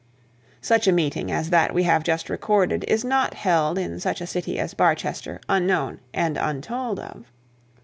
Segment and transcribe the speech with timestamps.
[0.61, 4.25] Such a meeting as that we have just recorded is not held in such a
[4.25, 7.27] city as Barchester unknown and untold of.